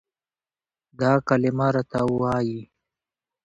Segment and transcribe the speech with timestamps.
[0.99, 2.59] دا کلمه راته وايي،